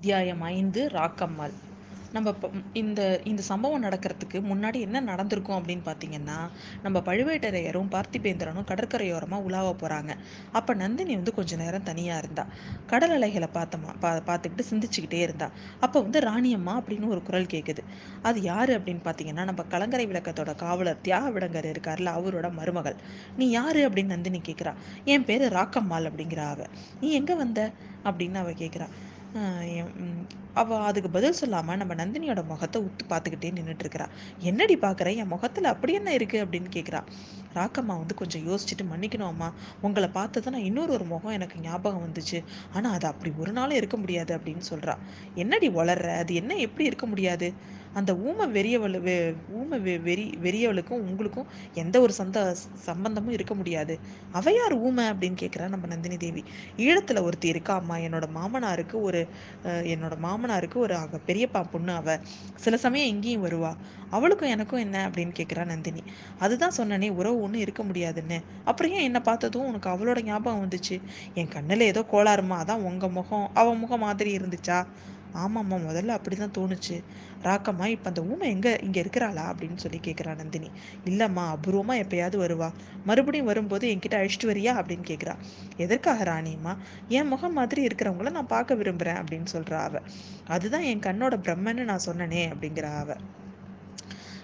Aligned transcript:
அத்தியாயம் 0.00 0.42
ஐந்து 0.48 0.88
ராக்கம்மாள். 0.88 1.54
நம்ம 2.12 2.28
இந்த 2.72 3.20
இந்த 3.24 3.42
சம்பவம் 3.42 3.82
நடக்கிறதுக்கு 3.82 4.38
முன்னாடி 4.50 4.78
என்ன 4.80 5.00
நடந்திருக்கும் 5.00 5.56
அப்படின்னு 5.58 5.84
பார்த்தீங்கன்னா 5.84 6.36
நம்ம 6.82 7.02
பழுவேட்டரையரும் 7.06 7.90
பார்த்திபேந்திரனும் 7.90 8.66
கடற்கரையோரமாக 8.70 9.46
உலாவ 9.48 9.74
போகிறாங்க 9.82 10.12
அப்போ 10.52 10.74
நந்தினி 10.74 11.14
வந்து 11.14 11.34
கொஞ்சம் 11.34 11.58
நேரம் 11.58 11.82
தனியாக 11.82 12.18
இருந்தா. 12.18 12.44
கடல் 12.86 13.10
அலைகளை 13.10 13.48
பார்த்தமா 13.54 13.90
பா 14.00 14.12
பார்த்துக்கிட்டு 14.30 14.66
சிந்திச்சுக்கிட்டே 14.70 15.20
இருந்தா. 15.20 15.48
அப்போ 15.80 16.00
வந்து 16.00 16.20
ராணியம்மா 16.20 16.74
அப்படின்னு 16.80 17.08
ஒரு 17.08 17.22
குரல் 17.22 17.46
கேட்குது 17.46 17.84
அது 18.22 18.40
யார் 18.42 18.72
அப்படின்னு 18.78 19.04
பார்த்தீங்கன்னா 19.04 19.44
நம்ம 19.44 19.62
கலங்கரை 19.62 20.06
விளக்கத்தோட 20.06 20.54
காவலர் 20.54 21.00
தியாக 21.00 21.30
விடங்கர் 21.30 21.70
இருக்கார்ல 21.72 22.16
அவரோட 22.18 22.52
மருமகள். 22.52 22.98
நீ 23.36 23.50
யார் 23.50 23.76
அப்படின்னு 23.76 24.06
நந்தினி 24.06 24.40
கேட்குறா 24.48 24.74
என் 25.04 25.24
பேர் 25.24 25.46
ராக்கம்மாள் 25.52 26.10
அப்படிங்கிற 26.10 26.42
அவ. 26.46 26.66
நீ 27.00 27.10
எங்கே 27.12 27.34
வந்த? 27.34 27.60
அப்படின்னு 28.04 28.34
அவ 28.34 28.50
கேட்குறா 28.50 28.88
அவள் 30.54 30.78
அதுக்கு 30.78 31.10
பதில் 31.10 31.32
சொல்லாமல் 31.32 31.76
நம்ம 31.76 31.94
நந்தினியோட 31.94 32.40
முகத்தை 32.44 32.78
உத்து 32.82 33.04
பார்த்துக்கிட்டே 33.08 33.50
நின்றுட்டுருக்கிறா 33.58 34.06
என்னடி 34.40 34.76
பார்க்குற 34.76 35.16
என் 35.16 35.26
முகத்தில் 35.26 35.64
அப்படி 35.64 35.92
என்ன 35.92 36.10
இருக்குது 36.16 36.42
அப்படின்னு 36.44 36.70
கேட்குறா 36.76 37.00
ராக்கம்மா 37.54 37.94
வந்து 38.00 38.14
கொஞ்சம் 38.14 38.44
யோசிச்சுட்டு 38.48 38.84
மன்னிக்கணும் 38.92 39.30
அம்மா 39.30 39.48
உங்களை 39.80 40.08
பார்த்து 40.08 40.42
தான் 40.42 40.52
நான் 40.52 40.62
இன்னொரு 40.62 40.92
ஒரு 40.92 41.04
முகம் 41.04 41.32
எனக்கு 41.32 41.60
ஞாபகம் 41.60 42.04
வந்துச்சு. 42.06 42.38
ஆனால் 42.72 42.92
அது 42.92 43.06
அப்படி 43.06 43.32
ஒரு 43.38 43.52
நாளும் 43.52 43.76
இருக்க 43.76 43.96
முடியாது 43.96 44.32
அப்படின்னு 44.38 44.64
சொல்கிறா 44.70 44.94
என்னடி 45.34 45.68
வளர்ற 45.70 46.08
அது 46.18 46.34
என்ன? 46.34 46.56
எப்படி 46.66 46.84
இருக்க 46.84 47.06
முடியாது? 47.06 47.48
அந்த 47.94 48.12
ஊமை 48.22 48.44
வெறியவள் 48.52 48.96
வெ 49.00 49.14
ஊமை 49.52 49.78
வெ 49.80 49.94
வெறி 50.00 50.24
வெறியவளுக்கும் 50.40 51.02
உங்களுக்கும் 51.04 51.48
எந்த 51.74 51.96
ஒரு 52.00 52.12
சந்த 52.12 52.38
சம்பந்தமும் 52.84 53.32
இருக்க 53.32 53.54
முடியாது. 53.54 53.94
அவையார் 54.34 54.74
ஊமை 54.80 55.04
அப்படின்னு 55.10 55.38
கேட்குறா 55.42 55.66
நம்ம 55.68 55.86
நந்தினி 55.86 56.16
தேவி. 56.16 56.42
ஈழத்தில் 56.78 57.22
ஒருத்தி 57.22 57.48
இருக்கா 57.48 57.74
அம்மா. 57.74 57.96
என்னோட 58.06 58.26
மாமனாருக்கு 58.36 58.96
ஒரு 59.02 59.20
என்னோட 59.92 60.16
மாமனாருக்கு 60.20 60.78
ஒரு 60.78 60.96
பெரியப்பா 61.28 61.62
பொண்ணு 61.72 61.92
அவ. 61.94 62.08
சில 62.58 62.76
சமயம் 62.78 63.12
இங்கேயும் 63.12 63.46
வருவா. 63.46 63.72
அவளுக்கும் 64.12 64.50
எனக்கும் 64.50 64.80
என்ன 64.80 64.96
அப்படின்னு 65.08 65.34
கேட்குறா 65.38 65.64
நந்தினி. 65.66 66.02
அதுதான் 66.40 66.76
சொன்னனே 66.78 67.10
உறவு 67.14 67.38
ஒன்றும் 67.40 67.64
இருக்க 67.64 67.82
முடியாதுன்னு. 67.84 68.38
அப்புறம் 68.64 68.94
ஏன் 68.94 69.06
என்னை 69.08 69.22
பார்த்ததும் 69.22 69.68
உனக்கு 69.68 69.90
அவளோட 69.90 70.20
ஞாபகம் 70.24 70.62
வந்துச்சு? 70.62 70.96
என் 71.34 71.52
கண்ணில் 71.56 71.88
ஏதோ 71.90 72.02
கோளாறுமா. 72.10 72.58
அதான் 72.62 72.86
உங்கள் 72.90 73.16
முகம். 73.18 73.48
அவன் 73.56 73.78
முகம் 73.78 74.04
மாதிரி 74.06 74.32
இருந்துச்சா? 74.38 74.78
ஆமாம்மா 75.34 75.76
முதல்ல 75.88 76.06
அப்படி 76.06 76.36
தான் 76.36 76.54
தோணுச்சு. 76.58 77.02
ராக்கம்மா 77.42 77.86
இப்போ 77.86 78.08
அந்த 78.08 78.22
ஊமை 78.22 78.48
எங்கே 78.48 78.78
இங்கே 78.82 79.00
இருக்கிறாளா? 79.00 79.54
அப்படின்னு 79.54 79.76
சொல்லி 79.76 80.00
கேட்குறா 80.02 80.36
நந்தினி. 80.36 80.70
இல்லைம்மா 81.04 81.56
அபூர்வமாக 81.56 82.02
எப்பயாவது 82.02 82.38
வருவா. 82.46 82.72
மறுபடியும் 83.04 83.46
வரும்போது 83.46 83.88
என்கிட்ட 83.88 84.12
அழிச்சிட்டு 84.12 84.50
வரியா? 84.52 84.74
அப்படின்னு 84.80 85.04
கேட்குறா 85.04 85.36
எதற்காக 85.76 86.24
ராணியம்மா 86.24 86.76
என் 87.08 87.28
முகம் 87.28 87.52
மாதிரி 87.52 87.86
இருக்கிறவங்கள 87.86 88.30
நான் 88.30 88.46
பார்க்க 88.46 88.74
விரும்புகிறேன் 88.74 89.16
அப்படின்னு 89.16 89.46
சொல்கிறா 89.52 89.80
அவ. 89.80 89.98
அதுதான் 90.48 90.82
என் 90.82 91.00
கண்ணோட 91.00 91.36
பிரம்மன்னு 91.36 91.84
நான் 91.84 92.06
சொன்னனே 92.06 92.52
அப்படிங்கிறா 92.52 92.98
அவ. 92.98 93.16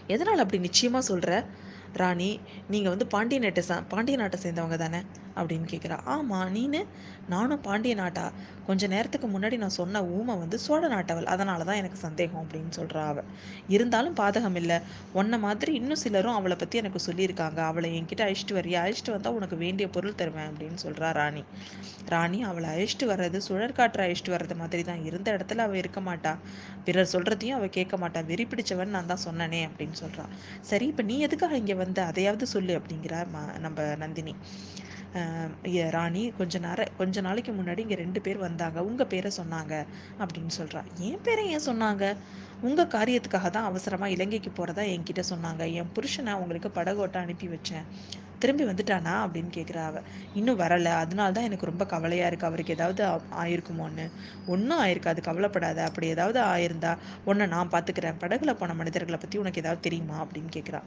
எதனால் 0.07 0.39
அப்படி 0.39 0.59
நிச்சயமாக 0.59 1.05
சொல்கிற 1.05 1.45
ராணி 1.92 2.41
நீங்கள் 2.69 2.91
வந்து 2.91 3.07
பாண்டிய 3.07 3.41
நாட்டை 3.41 3.62
சா 3.62 3.83
பாண்டிய 3.89 4.17
நாட்டை 4.17 4.41
சேர்ந்தவங்க 4.42 4.77
தானே. 4.77 5.03
அப்படின்னு 5.41 5.67
கேட்குறா. 5.73 5.98
ஆமாம் 6.15 6.51
நீனு 6.56 6.81
நானும் 7.34 7.62
பாண்டிய 7.67 7.95
நாட்டா. 8.01 8.27
கொஞ்ச 8.69 8.87
நேரத்துக்கு 8.92 9.29
முன்னாடி 9.34 9.56
நான் 9.62 9.77
சொன்ன 9.79 10.03
ஊமை 10.17 10.34
வந்து 10.42 10.56
சோழ 10.67 10.83
நாட்டவள். 10.95 11.27
அதனால 11.34 11.65
தான் 11.69 11.81
எனக்கு 11.83 11.98
சந்தேகம் 12.05 12.42
அப்படின்னு 12.42 12.73
சொல்கிறா 12.79 13.03
அவள் 13.12 13.29
இருந்தாலும் 13.77 14.17
பாதகம் 14.20 14.59
இல்லை. 14.61 14.79
உன்ன 15.20 15.39
மாதிரி 15.47 15.73
இன்னும் 15.81 16.03
சிலரும் 16.05 16.37
அவளை 16.39 16.57
பற்றி 16.62 16.77
எனக்கு 16.83 17.01
சொல்லியிருக்காங்க. 17.09 17.61
அவளை 17.70 17.91
என்கிட்ட 17.98 18.25
அழிச்சிட்டு 18.27 18.57
வரியா? 18.61 18.81
அழிச்சிட்டு 18.87 19.14
வந்தால் 19.17 19.37
உனக்கு 19.41 19.59
வேண்டிய 19.64 19.89
பொருள் 19.97 20.19
தருவேன் 20.23 20.48
அப்படின்னு 20.51 20.81
சொல்கிறா 20.87 21.11
ராணி. 21.20 21.42
ராணி 22.14 22.41
அவளை 22.51 22.69
அழிச்சிட்டு 22.75 23.07
வர்றது 23.12 23.39
சுழற்காற்றை 23.48 24.03
அழிச்சிட்டு 24.07 24.34
வர்றது 24.37 24.57
மாதிரி 24.62 24.83
தான் 24.91 25.05
இருந்த 25.11 25.29
இடத்துல 25.37 25.64
அவள் 25.69 25.81
இருக்க 25.83 26.01
மாட்டா. 26.09 26.33
பிறர் 26.87 27.12
சொல்கிறதையும் 27.14 27.59
அவள் 27.59 27.75
கேட்க 27.79 27.95
மாட்டா. 28.03 28.20
வெறி 28.31 28.47
பிடிச்சவன் 28.53 28.95
நான் 28.97 29.11
தான் 29.12 29.25
சொன்னனே 29.27 29.62
அப்படின்னு 29.69 29.98
சொல்கிறான் 30.03 30.33
சரி 30.70 30.87
இப்போ 30.92 31.05
நீ 31.11 31.17
எதுக்காக 31.29 31.57
இங்கே 31.62 31.77
வந்து 31.84 32.01
அதையாவது 32.11 32.47
சொல்லு 32.55 32.75
அப்படிங்கிறா 32.81 33.20
நம்ம 33.67 33.79
நந்தினி. 34.05 34.35
ராணி 35.97 36.23
கொஞ்ச 36.39 36.59
நேரம் 36.59 36.93
கொஞ்ச 36.99 37.21
நாளைக்கு 37.21 37.53
முன்னாடி 37.53 37.79
இங்கே 37.79 37.99
ரெண்டு 38.03 38.21
பேர் 38.21 38.39
வந்தாங்க. 38.39 38.79
உங்கள் 38.81 39.11
பேரை 39.13 39.31
சொன்னாங்க 39.37 39.75
அப்படின்னு 40.23 40.53
சொல்கிறா 40.59 40.83
என் 41.09 41.23
பேரை 41.23 41.45
ஏன் 41.55 41.67
சொன்னாங்க? 41.67 42.05
உங்கள் 42.61 42.93
காரியத்துக்காக 42.97 43.51
தான் 43.51 43.69
அவசரமாக 43.71 44.15
இலங்கைக்கு 44.17 44.51
போகிறதா 44.51 44.85
என்கிட்ட 44.95 45.23
சொன்னாங்க. 45.33 45.63
என் 45.81 45.93
புருஷனை 45.97 46.35
உங்களுக்கு 46.43 46.71
படகோட்ட 46.81 47.19
அனுப்பி 47.25 47.49
வச்சேன். 47.49 47.87
திரும்பி 48.39 48.64
வந்துட்டானா 48.64 49.14
அப்படின்னு 49.24 49.51
கேட்குறா 49.57 49.83
அவ. 49.89 49.98
இன்னும் 50.35 50.58
வரலை. 50.61 50.92
அதனால 51.02 51.29
தான் 51.36 51.47
எனக்கு 51.48 51.69
ரொம்ப 51.70 51.85
கவலையாக 51.92 52.29
இருக்குது 52.30 52.51
அவருக்கு 52.51 52.74
ஏதாவது 52.77 53.02
ஆயிருக்குமோன்னு. 53.42 54.07
ஒன்றும் 54.55 54.80
ஆயிருக்காது. 54.85 55.20
கவலைப்படாத. 55.29 55.79
அப்படி 55.89 56.07
ஏதாவது 56.14 56.41
ஆயிருந்தா 56.52 56.92
உன்னை 57.30 57.47
நான் 57.55 57.73
பார்த்துக்கிறேன் 57.74 58.19
படகுல 58.23 58.55
போன 58.61 58.74
மனிதர்களை 58.80 59.19
பற்றி 59.19 59.36
உனக்கு 59.42 59.63
ஏதாவது 59.64 59.80
தெரியுமா? 59.86 60.17
அப்படின்னு 60.24 60.51
கேட்குறா 60.57 60.80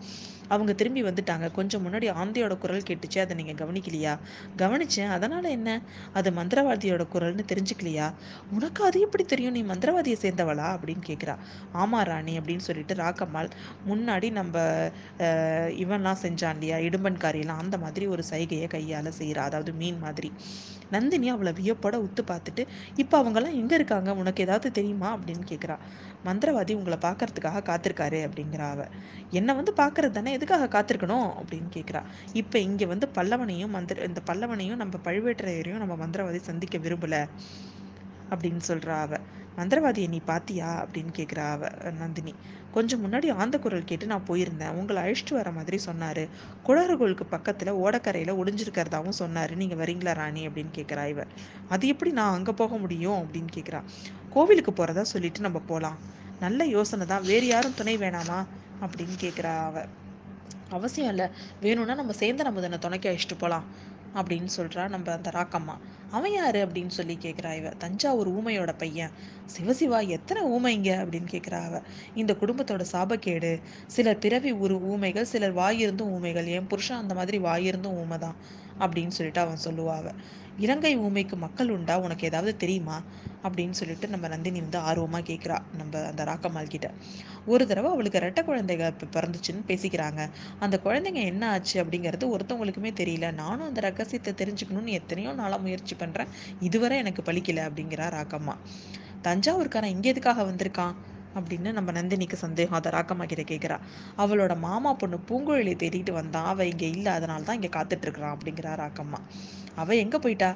அவங்க 0.49 0.71
திரும்பி 0.73 1.01
வந்துட்டாங்க. 1.03 1.47
கொஞ்சம் 1.51 1.83
முன்னாடி 1.85 2.07
ஆந்தையோட 2.21 2.53
குரல் 2.57 2.87
கேட்டுச்சு. 2.89 3.19
அதை 3.19 3.33
நீங்கள் 3.39 3.59
கவனிக்கலையா? 3.61 4.13
கவனிச்சேன். 4.57 5.11
அதனால் 5.17 5.49
என்ன? 5.57 5.69
அது 6.13 6.29
மந்திரவாதியோட 6.31 7.03
குரல்னு 7.13 7.45
தெரிஞ்சுக்கலையா? 7.51 8.07
உனக்கு 8.51 8.81
அது 8.83 8.97
எப்படி 8.99 9.23
தெரியும்? 9.25 9.53
நீ 9.53 9.63
மந்திரவாதியை 9.63 10.17
சேர்ந்தவளா? 10.25 10.67
அப்படின்னு 10.75 11.03
கேட்குறா 11.07 11.35
ஆமா 11.81 11.99
ராணி 12.03 12.33
அப்படின்னு 12.39 12.65
சொல்லிட்டு 12.67 12.93
ராக்கம்மாள் 12.95 13.49
முன்னாடி 13.89 14.27
நம்ம 14.31 14.55
இவன்லாம் 15.83 16.21
செஞ்சான் 16.23 16.57
இல்லையா? 16.57 16.77
இடும்பன்காரி 16.87 17.38
வரையலாம் 17.41 17.63
அந்த 17.63 17.77
மாதிரி 17.77 18.05
ஒரு 18.07 18.23
சைகையை 18.29 18.67
கையால் 18.67 19.09
செய்கிறா 19.19 19.41
அதாவது 19.47 19.71
மீன் 19.73 19.99
மாதிரி. 19.99 20.29
நந்தினி 20.89 21.27
அவளை 21.29 21.51
வியப்போட 21.59 21.95
உத்து 22.05 22.21
பார்த்துட்டு 22.31 22.63
இப்போ 22.95 23.15
அவங்கெல்லாம் 23.21 23.57
எங்கே 23.59 23.75
இருக்காங்க? 23.75 24.09
உனக்கு 24.21 24.43
ஏதாவது 24.45 24.67
தெரியுமா? 24.71 25.09
அப்படின்னு 25.17 25.43
கேட்குறா 25.51 25.75
மந்திரவாதி 26.25 26.73
உங்களை 26.79 26.97
பார்க்கறதுக்காக 27.01 27.63
காத்திருக்காரு 27.69 28.19
அப்படிங்கிறா 28.27 28.67
அவ. 28.69 28.87
என்னை 29.31 29.53
வந்து 29.59 29.73
பார்க்கறது 29.77 30.09
தானே? 30.09 30.31
எதுக்காக 30.31 30.69
காத்திருக்கணும்? 30.75 31.27
அப்படின்னு 31.39 31.71
கேட்குறா 31.77 32.01
இப்போ 32.33 32.59
இங்கே 32.59 32.85
வந்து 32.85 33.09
பல்லவனையும் 33.17 33.75
மந்திர 33.77 34.05
இந்த 34.09 34.23
பல்லவனையும் 34.29 34.81
நம்ம 34.83 34.99
பழுவேட்டரையரையும் 35.07 35.83
நம்ம 35.83 35.97
மந்திரவாதி 36.03 36.41
சந்திக்க 36.49 36.77
விரும்பலை 36.77 37.23
அப்படின்னு 38.31 38.63
சொல்கிறா 38.67 38.97
அவ. 38.99 39.13
மந்திரவாதியை 39.57 40.07
நீ 40.07 40.19
பாத்தியா 40.25 40.67
அப்படின்னு 40.83 41.13
கேட்குறா 41.17 41.45
அவ 41.53 41.63
நந்தினி. 41.93 42.33
கொஞ்சம் 42.71 43.03
முன்னாடி 43.03 43.33
ஆந்த 43.33 43.59
குரல் 43.59 43.83
கேட்டு 43.83 44.05
நான் 44.05 44.25
போயிருந்தேன். 44.27 44.71
உங்களை 44.71 45.03
அழிச்சிட்டு 45.03 45.33
வர 45.33 45.51
மாதிரி 45.51 45.77
சொன்னார். 45.77 46.23
குளறுகோளுக்கு 46.67 47.23
பக்கத்தில் 47.29 47.73
ஓடக்கரையில் 47.73 48.35
ஒளிஞ்சிருக்கிறதாவும் 48.41 49.17
சொன்னார். 49.21 49.55
நீங்கள் 49.55 49.77
வரீங்களா 49.77 50.13
ராணி? 50.13 50.47
அப்படின்னு 50.47 50.71
கேட்குறா 50.75 51.07
இவ. 51.07 51.23
அது 51.69 51.87
எப்படி 51.87 52.11
நான் 52.11 52.33
அங்கே 52.33 52.51
போக 52.51 52.77
முடியும்? 52.77 53.19
அப்படின்னு 53.21 53.47
கேட்குறா 53.55 53.81
கோவிலுக்கு 54.29 54.73
போகிறதா 54.73 55.03
சொல்லிட்டு 55.03 55.39
நம்ம 55.39 55.59
போகலாம் 55.59 55.97
நல்ல 56.39 56.65
யோசனை 56.65 57.05
தான். 57.05 57.23
வேறு 57.23 57.47
யாரும் 57.47 57.73
துணை 57.73 57.97
வேணாமா? 57.97 58.45
அப்படின்னு 58.81 59.15
கேட்குறா 59.19 59.53
அவ. 59.63 59.85
அவசியம் 60.69 61.09
இல்லை. 61.09 61.27
வேணும்னா 61.61 61.95
நம்ம 61.95 62.11
சேர்ந்த 62.11 62.43
நம்ம 62.43 62.61
தானே 62.61 62.77
துணைக்க 62.77 63.11
அழிச்சிட்டு 63.11 63.37
போகலாம் 63.37 63.63
அப்படின்னு 64.15 64.47
சொல்கிறா 64.57 64.89
நம்ம 64.89 65.11
அந்த 65.11 65.29
ராக்கம்மா. 65.29 65.77
அவன் 66.09 66.31
யாரு 66.31 66.65
அப்படின்னு 66.65 66.87
சொல்லி 66.87 67.17
கேட்குறா 67.21 67.55
இவ. 67.55 67.69
தஞ்சாவூர் 67.69 68.29
ஊமையோட 68.29 68.73
பையன். 68.77 69.11
சிவசிவா 69.57 70.07
எத்தனை 70.07 70.43
ஊமைங்க 70.43 70.85
அப்படின்னு 70.85 71.27
கேட்குறா 71.31 71.63
அவ. 71.63 71.81
இந்த 72.15 72.35
குடும்பத்தோட 72.39 72.85
சாபக்கேடு. 72.91 73.61
சிலர் 73.87 74.17
பிறவி 74.17 74.51
ஒரு 74.51 74.81
ஊமைகள் 74.81 75.25
சிலர் 75.25 75.55
வாயிருந்தும் 75.55 76.09
ஊமைகள். 76.09 76.45
என் 76.45 76.67
புருஷன் 76.67 76.97
அந்த 76.97 77.13
மாதிரி 77.13 77.39
வாயிருந்தும் 77.39 77.97
ஊமை 77.97 78.17
தான் 78.17 78.35
அப்படின்னு 78.79 79.07
சொல்லிட்டு 79.07 79.41
அவன் 79.41 79.57
சொல்லுவா 79.63 79.95
அவ. 79.95 80.11
இலங்கை 80.57 80.99
ஊமைக்கு 80.99 81.35
மக்கள் 81.35 81.69
உண்டா? 81.69 81.99
உனக்கு 81.99 82.27
ஏதாவது 82.27 82.55
தெரியுமா? 82.55 83.03
அப்படின்னு 83.43 83.71
சொல்லிட்டு 83.71 84.07
நம்ம 84.07 84.27
நந்தினி 84.27 84.59
வந்து 84.59 84.77
ஆர்வமாக 84.77 85.33
கேட்குறா 85.33 85.57
நம்ம 85.77 86.05
அந்த 86.05 86.23
ராக்கம்மாள் 86.23 86.67
கிட்ட. 86.67 86.93
ஒரு 87.45 87.67
தடவை 87.67 87.91
அவளுக்கு 87.91 88.19
ரெட்டை 88.19 88.39
குழந்தைங்க 88.47 88.91
பிறந்துச்சுன்னு 89.15 89.63
பேசிக்கிறாங்க. 89.67 90.29
அந்த 90.59 90.79
குழந்தைங்க 90.83 91.23
என்ன 91.25 91.51
ஆச்சு 91.51 91.83
அப்படிங்கிறது 91.83 92.35
ஒருத்தவங்களுக்குமே 92.37 92.91
தெரியல. 92.99 93.33
நானும் 93.33 93.67
அந்த 93.67 93.81
ரகசியத்தை 94.01 94.33
தெரிஞ்சுக்கணும்னு 94.41 94.97
எத்தனையோ 94.99 95.33
நாளாக 95.41 95.63
முயற்சி 95.65 95.95
பண்ணுறேன் 95.99 96.31
இதுவரை 96.67 96.97
எனக்கு 97.03 97.23
பழிக்கலை 97.29 97.63
அப்படிங்கிறா 97.69 98.07
ராக்கம்மா 98.17 98.55
தஞ்சாவூர்காரன் 99.27 99.93
இங்கே 99.95 100.09
எதுக்காக 100.09 100.43
வந்திருக்கான்? 100.43 100.93
அப்படின்னு 101.39 101.69
நம்ம 101.77 101.89
நந்தினிக்கு 101.91 102.37
சந்தேகம். 102.43 102.77
அதை 102.77 102.89
ராக்கம்மா 102.95 103.25
கிட்ட 103.31 103.43
கேட்குறா 103.49 103.77
அவளோட 104.23 104.53
மாமா 104.65 104.91
பொண்ணு 105.01 105.17
பூங்குழலி 105.29 105.73
தேடிட்டு 105.83 106.11
வந்தான். 106.11 106.47
அவள் 106.51 106.69
இங்கே 106.71 106.89
இல்லை 106.95 107.11
அதனால 107.17 107.45
தான் 107.49 107.57
இங்கே 107.59 107.71
காத்துட்ருக்குறான் 107.77 108.35
அப்படிங்கிறா 108.35 108.71
ராக்கம்மா 108.83 109.19
அவள் 109.75 110.01
எங்கே 110.03 110.19
போயிட்டா? 110.25 110.49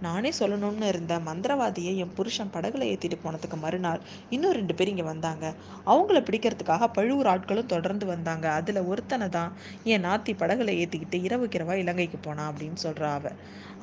நானே 0.00 0.30
சொல்லணும்னு 0.38 0.86
இருந்த 0.92 1.14
மந்திரவாதியை 1.26 1.92
என் 2.02 2.14
புருஷன் 2.18 2.52
படகுல 2.54 2.86
ஏற்றிட்டு 2.92 3.16
போனதுக்கு 3.24 3.56
மறுநாள் 3.64 4.00
இன்னும் 4.34 4.54
ரெண்டு 4.58 4.74
பேர் 4.74 4.90
இங்கே 4.92 5.06
வந்தாங்க. 5.10 5.44
அவங்கள 5.86 6.20
பிடிக்கிறதுக்காக 6.28 6.88
பழுவூர் 6.98 7.30
ஆட்களும் 7.32 7.72
தொடர்ந்து 7.74 8.06
வந்தாங்க. 8.06 8.46
அதில் 8.58 8.80
ஒருத்தனை 8.92 9.28
தான் 9.28 9.50
என் 9.92 10.06
நாத்தி 10.08 10.34
படகுல 10.42 10.76
ஏற்றிக்கிட்டு 10.82 11.18
இரவு 11.28 11.46
கிரவா 11.54 11.76
இலங்கைக்கு 11.82 12.20
போனான் 12.28 12.50
அப்படின்னு 12.52 12.80
சொல்கிறா 12.86 13.10
அவள் 13.18 13.36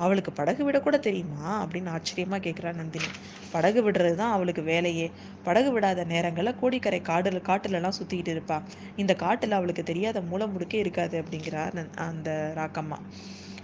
அவளுக்கு 0.04 0.32
படகு 0.32 0.62
விடக்கூட 0.66 0.96
தெரியுமா? 1.06 1.46
அப்படின்னு 1.62 1.90
ஆச்சரியமாக 1.96 2.42
கேட்குறா 2.44 2.72
நந்தினி. 2.80 3.08
படகு 3.54 3.80
விடுறது 3.86 4.14
தான் 4.14 4.34
அவளுக்கு 4.36 4.62
வேலையே. 4.72 5.06
படகு 5.46 5.70
விடாத 5.74 6.04
நேரங்களில் 6.12 6.58
கோடிக்கரை 6.60 7.00
காடுல 7.10 7.40
காட்டுலலாம் 7.48 7.98
சுற்றிக்கிட்டு 7.98 8.34
இருப்பாள் 8.36 8.66
இந்த 9.02 9.14
காட்டில் 9.24 9.58
அவளுக்கு 9.58 9.84
தெரியாத 9.90 10.20
மூலம் 10.30 10.54
முடுக்கே 10.54 10.80
இருக்காது 10.84 11.16
அப்படிங்கிறா 11.22 11.64
அந்த 12.08 12.30
ராக்கம்மா. 12.60 12.98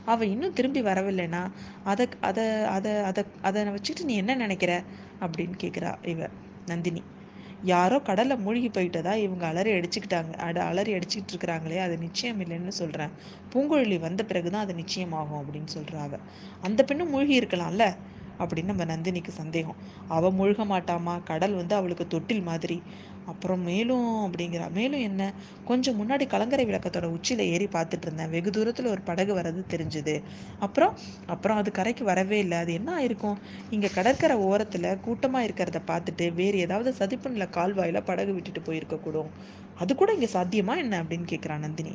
அவள் 0.06 0.29
இன்னும் 0.29 0.53
திரும்பி 0.53 0.83
வரவில்லைனா 0.83 1.43
அதை 1.85 2.06
அதை 2.21 2.47
அதை 2.67 2.93
அதை 3.03 3.23
அதை 3.43 3.62
வச்சுட்டு 3.69 4.03
நீ 4.05 4.15
என்ன 4.15 4.35
நினைக்கிற? 4.35 4.73
அப்படின்னு 5.21 5.56
கேட்குறா 5.62 5.93
இவ 6.06 6.29
நந்தினி. 6.67 7.03
யாரோ 7.62 7.99
கடலில் 8.01 8.37
மூழ்கி 8.37 8.69
போயிட்டதா 8.69 9.15
இவங்க 9.17 9.47
அலறி 9.47 9.71
அடிச்சுக்கிட்டாங்க. 9.73 10.33
அட 10.39 10.65
அலறி 10.65 10.93
அடிச்சுக்கிட்டு 10.95 11.33
இருக்கிறாங்களே 11.33 11.79
அது 11.79 11.95
நிச்சயம் 11.99 12.41
இல்லைன்னு 12.41 12.75
சொல்கிறேன் 12.81 13.12
பூங்குழலி 13.53 13.99
வந்த 13.99 14.23
பிறகுதான் 14.25 14.61
அது 14.61 14.75
நிச்சயமாகும் 14.75 15.41
அப்படின்னு 15.43 15.71
சொல்கிறாங்க 15.75 16.17
அந்த 16.62 16.81
பெண்ணும் 16.85 17.11
மூழ்கி 17.11 17.41
இருக்கலாம்ல? 17.41 17.87
அப்படின்னு 18.39 18.65
நம்ம 18.65 18.85
நந்தினிக்கு 18.85 19.33
சந்தேகம். 19.33 19.77
அவள் 20.09 20.37
மூழ்க 20.39 20.62
மாட்டாமா? 20.65 21.23
கடல் 21.23 21.55
வந்து 21.55 21.75
அவளுக்கு 21.75 22.06
தொட்டில் 22.06 22.43
மாதிரி. 22.43 22.77
அப்புறம் 23.26 23.62
மேலும் 23.62 24.06
அப்படிங்கிறா. 24.26 24.71
மேலும் 24.71 25.00
என்ன? 25.00 25.23
கொஞ்சம் 25.65 25.99
முன்னாடி 26.00 26.26
கலங்கரை 26.26 26.65
விளக்கத்தோட 26.67 27.05
உச்சியில் 27.11 27.44
ஏறி 27.47 27.67
பார்த்துட்டு 27.67 28.03
இருந்தேன். 28.03 28.31
வெகு 28.31 28.50
தூரத்தில் 28.50 28.87
ஒரு 28.87 29.00
படகு 29.00 29.35
வர்றது 29.35 29.62
தெரிஞ்சுது. 29.69 30.15
அப்புறம் 30.59 30.94
அப்புறம் 31.26 31.56
அது 31.56 31.71
கரைக்கு 31.71 32.05
வரவே 32.05 32.38
இல்லை. 32.38 32.59
அது 32.59 32.73
என்ன 32.73 32.91
ஆயிருக்கும்? 33.00 33.38
இங்கே 33.71 33.91
கடற்கரை 33.91 34.37
ஓரத்தில் 34.49 35.00
கூட்டமாக 35.00 35.47
இருக்கிறத 35.47 35.81
பார்த்துட்டு 35.87 36.35
வேறு 36.35 36.59
ஏதாவது 36.59 36.93
சதிப்பு 36.93 37.31
நில 37.31 37.47
கால்வாயில் 37.49 38.03
படகு 38.03 38.32
விட்டுட்டு 38.32 38.62
போயிருக்க 38.62 38.99
கூடும் 38.99 39.32
அது 39.75 39.93
கூட 39.94 40.12
இங்கே 40.12 40.31
சாத்தியமா 40.32 40.77
என்ன 40.77 41.03
அப்படின்னு 41.03 41.27
கேட்குறா 41.29 41.59
நந்தினி. 41.59 41.94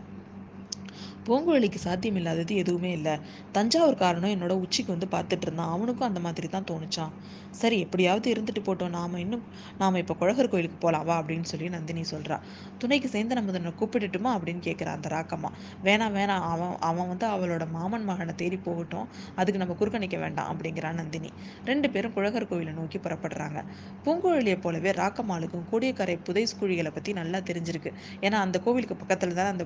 பூங்குழலிக்கு 1.29 1.79
சாத்தியமில்லாதது 1.83 2.53
எதுவுமே 2.55 2.91
இல்லை. 2.91 3.15
தஞ்சாவூர் 3.51 4.01
காரணம் 4.03 4.33
என்னோட 4.35 4.53
உச்சிக்கு 4.63 4.91
வந்து 4.95 5.07
பார்த்துட்டு 5.15 5.45
இருந்தான். 5.47 5.71
அவனுக்கும் 5.71 6.07
அந்த 6.07 6.19
மாதிரி 6.19 6.47
தான் 6.47 6.67
தோணுச்சான் 6.71 7.13
சரி 7.51 7.79
எப்படியாவது 7.79 8.33
இருந்துட்டு 8.33 8.61
போட்டோம். 8.67 8.89
நாம 8.89 9.19
இன்னும் 9.19 9.43
நாம 9.77 9.97
இப்போ 9.97 10.13
குழகர் 10.13 10.49
கோயிலுக்கு 10.49 10.77
போலாம். 10.77 11.05
வா 11.05 11.15
அப்படின்னு 11.21 11.47
சொல்லி 11.51 11.69
நந்தினி 11.69 12.03
சொல்றா. 12.11 12.37
துணைக்கு 12.77 13.07
சேர்ந்து 13.07 13.35
நம்ம 13.35 13.73
கூப்பிட்டுட்டுமா 13.79 14.31
அப்படின்னு 14.37 14.61
கேட்குறான் 14.67 14.97
அந்த 14.99 15.09
ராக்கம்மா. 15.09 15.49
வேணாம் 15.83 16.15
வேணாம் 16.19 16.45
அவன் 16.51 16.75
அவன் 16.89 17.07
வந்து 17.07 17.27
அவளோட 17.27 17.69
மாமன் 17.69 18.03
மகனை 18.03 18.35
தேடி 18.35 18.57
போகட்டும். 18.57 19.07
அதுக்கு 19.35 19.61
நம்ம 19.61 19.75
குறுக்கணிக்க 19.79 20.17
வேண்டாம் 20.19 20.49
அப்படிங்கிறா 20.53 20.91
நந்தினி. 20.93 21.31
ரெண்டு 21.65 21.89
பேரும் 21.89 22.13
குழகர் 22.13 22.47
கோயிலை 22.47 22.73
நோக்கி 22.73 22.97
புறப்படுறாங்க. 22.97 23.61
பூங்குழலியை 24.05 24.61
போலவே 24.61 24.91
ராக்கம்மாளுக்கும் 24.91 25.65
கோடியக்கரை 25.71 26.17
புதை 26.23 26.45
குழிகளை 26.61 26.91
பத்தி 26.93 27.13
நல்லா 27.13 27.39
தெரிஞ்சிருக்கு. 27.39 27.93
ஏன்னா 28.21 28.37
அந்த 28.45 28.59
கோவிலுக்கு 28.59 28.97
பக்கத்துல 29.01 29.33
தான் 29.33 29.51
அந்த 29.53 29.65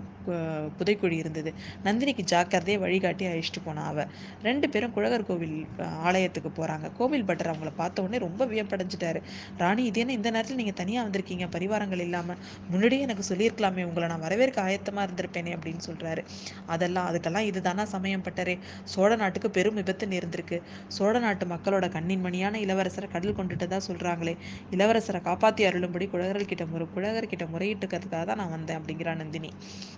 புதைக்குழி 0.80 1.18
இருந்தது. 1.24 1.53
நந்தினிக்கு 1.84 2.24
ஜாக்கிரதையை 2.32 2.80
வழிகாட்டி 2.80 3.26
அழிச்சிட்டு 3.26 3.62
போனா 3.64 3.86
அவ. 3.86 4.06
ரெண்டு 4.42 4.70
பேரும் 4.70 4.92
குழகர் 4.92 5.26
கோவில் 5.26 5.68
ஆலயத்துக்கு 6.04 6.52
போறாங்க. 6.56 6.92
கோவில் 6.98 7.26
பட்டர் 7.26 7.52
அவங்கள 7.52 7.72
பார்த்த 7.76 8.02
உடனே 8.02 8.18
ரொம்ப 8.18 8.46
வியப்படைஞ்சிட்டாரு. 8.46 9.22
ராணி 9.58 9.84
இது 9.84 10.00
என்ன 10.00 10.14
இந்த 10.14 10.30
நேரத்தில் 10.30 10.56
நீங்க 10.56 10.72
தனியா 10.72 11.04
வந்திருக்கீங்க? 11.04 11.48
பரிவாரங்கள் 11.56 12.00
இல்லாம. 12.00 12.36
முன்னாடியே 12.70 13.02
எனக்கு 13.02 13.36
சொல்லியிருக்கலாமே 13.36 13.84
உங்களை 13.84 14.10
நான் 14.10 14.20
வரவேற்க 14.20 14.62
ஆயத்தமா 14.62 15.04
இருந்திருப்பேனே 15.08 15.54
அப்படின்னு 15.58 15.84
சொல்றாரு. 15.88 16.22
அதெல்லாம் 16.66 17.08
அதுக்கெல்லாம் 17.12 17.48
இதுதானா 17.52 17.86
சமயம் 17.86 18.24
பட்டரே. 18.24 18.56
சோழ 18.84 19.16
நாட்டுக்கு 19.16 19.50
பெரும் 19.50 19.74
விபத்து 19.74 20.08
நேர்ந்திருக்கு. 20.08 20.62
சோழ 20.88 21.20
நாட்டு 21.20 21.46
மக்களோட 21.46 21.90
கண்ணின் 21.90 22.26
மணியான 22.26 22.60
இளவரசரை 22.60 23.08
கடல் 23.12 23.36
கொண்டுட்டதா 23.36 23.80
சொல்றாங்களே. 23.88 24.36
இளவரசரை 24.72 25.22
காப்பாத்தி 25.30 25.64
அருளும்படி 25.70 26.10
குழகர்கள் 26.10 26.46
கிட்ட 26.46 26.66
முறை 26.66 26.88
குழகர்கிட்ட 26.96 27.46
முறையிட்டுக்கிறதுக்காக 27.54 28.26
தான் 28.26 28.36
நான் 28.36 28.50
வந்தேன் 28.50 28.80
அப்படிங்கிறா 28.80 29.16
நந்தினி. 29.16 29.52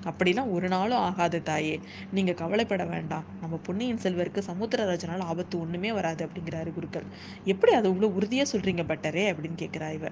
அப்படிலாம் 0.04 0.52
ஒரு 0.52 0.68
நாளும் 0.68 0.98
ஆகாது. 0.98 1.34
தாயே. 1.41 1.79
நீங்க 2.11 2.33
கவலைப்பட 2.33 2.85
வேண்டாம். 2.85 3.23
நம்ம 3.41 3.59
பொன்னியின் 3.63 3.99
செல்வருக்கு 4.03 4.41
சமுத்திரராஜனால் 4.47 5.19
ஆபத்து 5.19 5.59
ஒண்ணுமே 5.59 5.91
வராது 5.91 6.25
அப்படிங்கிறாரு 6.25 6.73
குருக்கள். 6.73 7.03
எப்படி 7.45 7.73
அது 7.73 7.89
இவ்வளவு 7.89 8.19
உறுதியா 8.19 8.45
சொல்றீங்க 8.51 8.83
பட்டரே 8.83 9.35
அப்படின்னு 9.35 9.57
கேட்குறா 9.57 9.93
இவ 9.93 10.09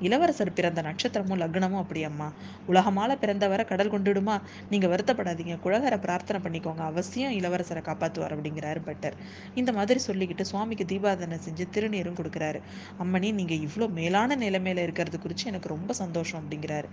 இளவரசர் 0.00 0.52
பிறந்த 0.52 0.82
நட்சத்திரமும் 0.82 1.40
லக்னமும் 1.42 1.84
அப்படியம்மா 1.84 2.32
உலகமால 2.68 3.16
பிறந்தவரை 3.20 3.64
கடல் 3.64 3.90
கொண்டுடுமா? 3.90 4.40
நீங்க 4.70 4.86
வருத்தப்படாதீங்க. 4.86 5.58
குழகரை 5.64 6.00
பிரார்த்தனை 6.00 6.40
பண்ணிக்கோங்க. 6.42 6.78
அவசியம் 6.78 7.32
இளவரசரை 7.32 7.82
காப்பாற்றுவார் 7.82 8.40
அப்படிங்கிறாரு 8.40 8.78
பட்டர். 8.84 9.14
இந்த 9.54 9.72
மாதிரி 9.72 10.00
சொல்லிக்கிட்டு 10.06 10.40
சுவாமிக்கு 10.40 10.84
தீபாதனை 10.84 11.38
செஞ்சு 11.48 11.64
திருநீரும் 11.72 12.14
கொடுக்குறாரு. 12.22 12.60
அம்மணி 13.02 13.32
நீங்க 13.32 13.54
இவ்வளோ 13.54 13.88
மேலான 13.90 14.36
நிலைமையில 14.36 14.76
இருக்கிறது 14.76 15.18
குறித்து 15.18 15.46
எனக்கு 15.46 15.68
ரொம்ப 15.68 15.92
சந்தோஷம் 15.92 16.42
அப்படிங்கிறாரு. 16.42 16.84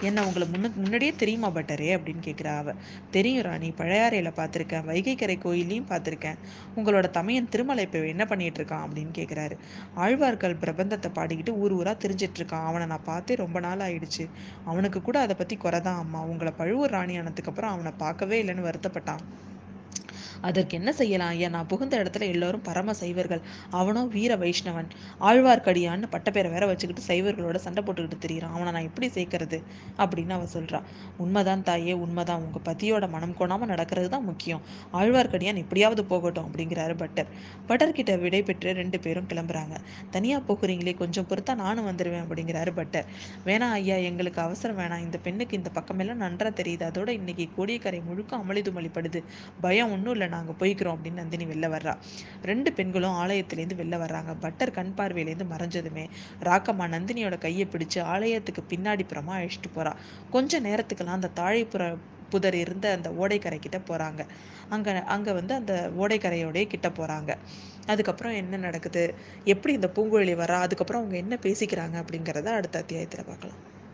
என்ன 0.00 0.26
உங்களை 0.26 0.48
முன்ன 0.48 0.74
முன்னாடியே 0.74 1.12
தெரியுமா 1.16 1.50
பட்டரே 1.50 1.90
அப்படின்னு 1.96 2.24
கேட்குறா 2.24 2.56
அவ 2.56 2.72
தெரியும் 3.16 3.46
ராணி. 3.46 3.68
பழையாறையில் 3.78 4.36
பார்த்துருக்கேன். 4.38 4.86
வைகைக்கரை 4.90 5.36
கோயிலையும் 5.38 5.88
பார்த்துருக்கேன். 5.90 6.38
உங்களோட 6.76 7.06
தமையன் 7.10 7.48
திருமலை 7.48 7.84
இப்போ 7.84 8.00
என்ன 8.06 8.24
பண்ணிட்டு 8.24 8.60
இருக்கான் 8.62 8.84
அப்படின்னு 8.86 9.12
கேட்குறாரு 9.18 9.56
ஆழ்வார்கள் 9.94 10.56
பிரபந்தத்தை 10.64 11.10
பாடிக்கிட்டு 11.14 11.52
ஊர் 11.62 11.72
ஊராக 11.72 11.96
தெரிஞ்சிட்டு 12.02 12.40
இருக்கான். 12.40 12.66
அவனை 12.70 12.86
நான் 12.86 13.08
பார்த்தே 13.10 13.34
ரொம்ப 13.44 13.60
நாள் 13.60 13.84
ஆயிடுச்சு. 13.88 14.24
அவனுக்கு 14.64 15.00
கூட 15.02 15.18
அதை 15.20 15.36
பற்றி 15.36 15.56
குறைதான் 15.56 16.02
அம்மா. 16.04 16.22
உங்களை 16.32 16.52
பழுவூர் 16.56 16.94
ராணி 16.96 17.16
ஆனதுக்கப்புறம் 17.20 17.74
அவனை 17.76 17.92
பார்க்கவே 18.04 18.38
இல்லைன்னு 18.42 18.68
வருத்தப்பட்டான். 18.70 19.22
அதற்கு 20.40 20.76
என்ன 20.76 20.92
செய்யலாம்? 20.92 21.28
ஐயா 21.28 21.48
நான் 21.48 21.66
புகுந்த 21.66 22.02
இடத்துல 22.02 22.20
எல்லோரும் 22.20 22.60
பரம 22.62 22.92
சைவர்கள். 22.92 23.40
அவனோ 23.70 24.04
வீர 24.04 24.36
வைஷ்ணவன். 24.36 24.88
ஆழ்வார்க்கடியான்னு 25.20 26.04
பட்டப்பேரை 26.10 26.50
வேற 26.50 26.66
வச்சுக்கிட்டு 26.66 27.14
சைவர்களோட 27.14 27.54
சண்டை 27.56 27.84
போட்டுக்கிட்டு 27.84 28.18
தெரியுறான். 28.26 28.50
அவனை 28.50 28.72
நான் 28.72 28.82
எப்படி 28.82 29.08
சேர்க்கறது? 29.08 29.62
அப்படின்னு 29.98 30.30
அவ 30.30 30.44
சொல்றா. 30.52 30.82
உண்மைதான் 31.16 31.62
தாயே 31.62 31.92
உண்மைதான். 31.92 32.42
உங்க 32.42 32.72
பதியோட 32.72 33.08
மனம் 33.08 33.34
கோணாம 33.38 33.66
நடக்கிறது 33.66 34.08
தான் 34.08 34.24
முக்கியம். 34.24 34.60
ஆழ்வார்க்கடியான் 34.92 35.56
எப்படியாவது 35.56 36.04
போகட்டும் 36.04 36.50
அப்படிங்கிறாரு 36.52 36.96
பட்டர். 36.96 37.26
பட்டர் 37.66 37.92
கிட்ட 37.92 38.16
விடை 38.16 38.42
பெற்று 38.42 38.72
ரெண்டு 38.72 39.00
பேரும் 39.00 39.26
கிளம்புறாங்க. 39.26 39.76
தனியா 40.10 40.38
போகிறீங்களே 40.38 40.94
கொஞ்சம் 40.94 41.26
பொறுத்தா 41.28 41.54
நானும் 41.54 41.86
வந்துடுவேன் 41.86 42.24
அப்படிங்கிறாரு 42.28 42.72
பட்டர். 42.74 43.06
வேணாம் 43.44 43.70
ஐயா 43.70 43.96
எங்களுக்கு 43.96 44.40
அவசரம் 44.40 44.78
வேணாம். 44.78 45.00
இந்த 45.00 45.18
பெண்ணுக்கு 45.18 45.56
இந்த 45.56 45.70
பக்கமெல்லாம் 45.70 46.20
நன்றா 46.20 46.50
தெரியுது. 46.52 46.90
அதோட 46.90 47.08
இன்னைக்கு 47.08 47.48
கோடியக்கரை 47.56 48.04
முழுக்க 48.04 48.36
அமளிதுமளிப்படுது 48.36 49.24
பயம் 49.60 49.92
ஒன்றும் 49.92 50.12
இல்லை. 50.12 50.25
நாங்கள் 50.28 50.58
போய்க்கிறோம் 50.58 50.96
அப்படின்னு 50.96 51.12
நந்தினி 51.12 51.46
வெளில 51.46 51.70
வர்றா. 51.70 51.94
ரெண்டு 52.42 52.72
பெண்களும் 52.72 53.16
ஆலயத்திலேருந்து 53.16 53.76
வெளில 53.76 53.96
வர்றாங்க. 53.98 54.40
பட்டர் 54.40 54.70
கண் 54.70 54.94
பார்வையிலேருந்து 54.96 55.46
மறைஞ்சதுமே 55.50 56.04
ராக்கம்மா 56.42 56.86
நந்தினியோட 56.88 57.38
கையை 57.38 57.68
பிடிச்சு 57.70 58.00
ஆலயத்துக்கு 58.06 58.64
பின்னாடி 58.68 59.04
புறமா 59.06 59.34
அழைச்சிட்டு 59.38 59.70
போறா. 59.74 59.92
கொஞ்ச 60.30 60.60
நேரத்துக்கெல்லாம் 60.60 61.18
அந்த 61.18 61.32
தாழைப்புற 61.36 61.82
புதர் 62.30 62.54
இருந்த 62.54 62.92
அந்த 62.92 63.10
ஓடைக்கரை 63.12 63.58
கிட்ட 63.58 63.78
போறாங்க. 63.88 64.20
அங்க 64.68 64.90
அங்க 65.08 65.32
வந்து 65.32 65.54
அந்த 65.54 65.74
ஓடைக்கரையோடய 65.98 66.66
கிட்ட 66.66 66.88
போறாங்க. 66.90 67.30
அதுக்கப்புறம் 67.86 68.32
என்ன 68.32 68.56
நடக்குது? 68.58 69.04
எப்படி 69.46 69.74
இந்த 69.74 69.90
பூங்குழலி 69.94 70.34
வரா 70.36 70.58
அதுக்கப்புறம் 70.60 71.02
அவங்க 71.02 71.16
என்ன 71.16 71.38
பேசிக்கிறாங்க 71.42 71.96
அப்படிங்கிறத 72.02 72.48
அடுத்த 72.52 72.78
அத்தியாயத்தில் 72.78 73.24
பார்க்கலாம். 73.24 73.60